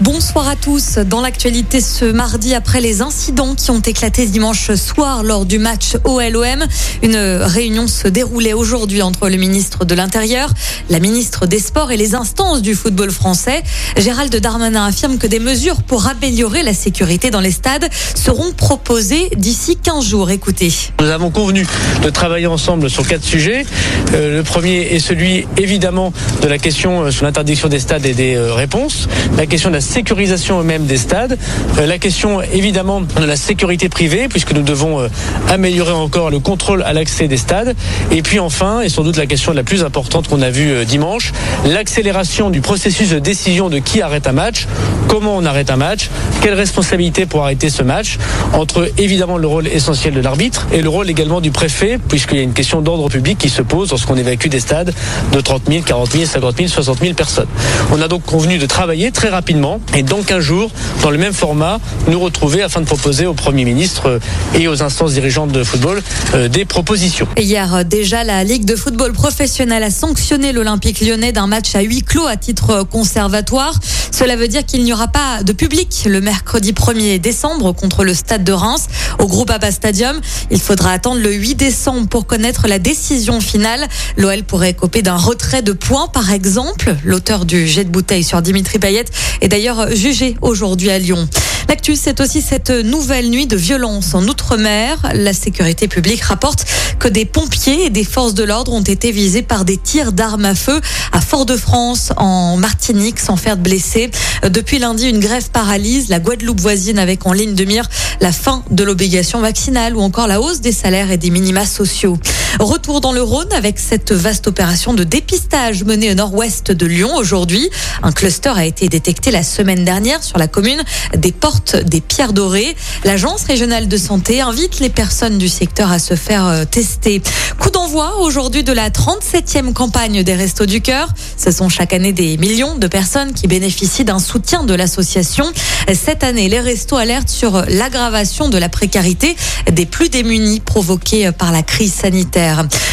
[0.00, 0.98] Bonsoir à tous.
[0.98, 5.92] Dans l'actualité ce mardi, après les incidents qui ont éclaté dimanche soir lors du match
[6.02, 6.64] OLOM,
[7.02, 10.52] une réunion se déroulait aujourd'hui entre le ministre de l'Intérieur,
[10.90, 13.62] la ministre des Sports et les instances du football français.
[13.96, 19.30] Gérald Darmanin affirme que des mesures pour améliorer la sécurité dans les stades seront proposées
[19.36, 20.30] d'ici 15 jours.
[20.30, 20.72] Écoutez.
[21.00, 21.64] Nous avons convenu
[22.02, 23.64] de travailler ensemble sur quatre sujets.
[24.12, 28.14] Euh, le premier est celui évidemment de la question euh, sur l'interdiction des stades et
[28.14, 31.38] des euh, réponses, la question de la sécurisation même des stades,
[31.78, 35.08] euh, la question évidemment de la sécurité privée, puisque nous devons euh,
[35.48, 37.76] améliorer encore le contrôle à l'accès des stades,
[38.10, 40.84] et puis enfin, et sans doute la question la plus importante qu'on a vue euh,
[40.84, 41.32] dimanche,
[41.66, 44.66] l'accélération du processus de décision de qui arrête un match,
[45.06, 46.08] comment on arrête un match,
[46.40, 48.18] quelle responsabilité pour arrêter ce match,
[48.52, 52.40] entre évidemment le rôle essentiel de l'arbitre et le rôle également du préfet, puisqu'il y
[52.40, 54.92] a une question d'ordre public qui se pose lorsqu'on évacue des stades
[55.32, 57.48] de 30 000, 40 000, 50 000, 60 000 personnes.
[57.92, 60.70] On a donc convenu de travailler très rapidement et donc un jour,
[61.02, 64.20] dans le même format, nous retrouver afin de proposer au Premier ministre
[64.54, 66.02] et aux instances dirigeantes de football
[66.34, 67.26] euh, des propositions.
[67.36, 72.02] Hier déjà, la Ligue de football professionnel a sanctionné l'Olympique lyonnais d'un match à huis
[72.02, 73.74] clos à titre conservatoire.
[74.10, 78.14] Cela veut dire qu'il n'y aura pas de public le mercredi 1er décembre contre le
[78.14, 78.86] Stade de Reims
[79.18, 80.20] au groupe Abba Stadium.
[80.50, 83.86] Il faudra attendre le 8 décembre pour connaître la décision finale.
[84.16, 86.94] L'OL pourrait coper d'un retrait de points par exemple.
[87.04, 89.04] L'auteur du jet de bouteille sur Dimitri Payet
[89.40, 89.63] est d'ailleurs
[89.94, 91.26] jugé aujourd'hui à Lyon.
[91.68, 94.98] L'actu, c'est aussi cette nouvelle nuit de violence en Outre-mer.
[95.14, 96.66] La sécurité publique rapporte
[96.98, 100.44] que des pompiers et des forces de l'ordre ont été visés par des tirs d'armes
[100.44, 100.80] à feu
[101.12, 104.10] à Fort-de-France, en Martinique, sans faire de blessés.
[104.46, 107.88] Depuis lundi, une grève paralyse la Guadeloupe voisine avec en ligne de mire
[108.20, 112.18] la fin de l'obligation vaccinale ou encore la hausse des salaires et des minima sociaux.
[112.60, 117.10] Retour dans le Rhône avec cette vaste opération de dépistage menée au nord-ouest de Lyon
[117.16, 117.68] aujourd'hui.
[118.02, 120.82] Un cluster a été détecté la semaine dernière sur la commune
[121.16, 122.76] des Portes des Pierres Dorées.
[123.04, 127.22] L'agence régionale de santé invite les personnes du secteur à se faire euh, tester.
[127.58, 131.08] Coup d'envoi aujourd'hui de la 37e campagne des Restos du Cœur.
[131.36, 135.44] Ce sont chaque année des millions de personnes qui bénéficient d'un soutien de l'association.
[135.92, 139.36] Cette année, les restos alertent sur l'aggravation de la précarité
[139.70, 142.43] des plus démunis provoquée par la crise sanitaire.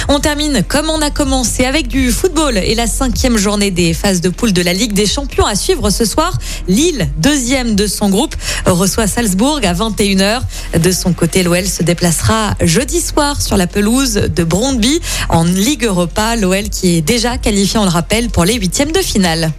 [0.07, 4.21] On termine comme on a commencé avec du football et la cinquième journée des phases
[4.21, 6.37] de poule de la Ligue des Champions à suivre ce soir.
[6.67, 8.35] Lille, deuxième de son groupe,
[8.65, 10.41] reçoit Salzbourg à 21h.
[10.79, 15.85] De son côté, l'OL se déplacera jeudi soir sur la pelouse de Brondby en Ligue
[15.85, 16.35] Europa.
[16.35, 19.51] L'OL qui est déjà qualifié, on le rappelle, pour les huitièmes de finale.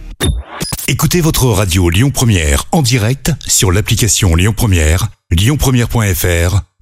[0.87, 5.07] Écoutez votre radio Lyon Première en direct sur l'application Lyon Première,